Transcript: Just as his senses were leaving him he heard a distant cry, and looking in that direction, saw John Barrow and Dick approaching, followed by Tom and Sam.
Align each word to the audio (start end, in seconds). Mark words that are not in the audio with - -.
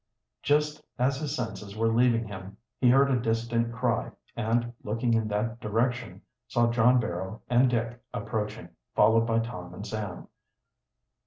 Just 0.41 0.81
as 0.97 1.17
his 1.19 1.35
senses 1.35 1.75
were 1.77 1.93
leaving 1.93 2.25
him 2.27 2.57
he 2.79 2.89
heard 2.89 3.11
a 3.11 3.19
distant 3.21 3.71
cry, 3.71 4.09
and 4.35 4.73
looking 4.83 5.13
in 5.13 5.27
that 5.27 5.59
direction, 5.59 6.23
saw 6.47 6.71
John 6.71 6.99
Barrow 6.99 7.43
and 7.51 7.69
Dick 7.69 8.01
approaching, 8.11 8.69
followed 8.95 9.27
by 9.27 9.37
Tom 9.37 9.75
and 9.75 9.85
Sam. 9.85 10.27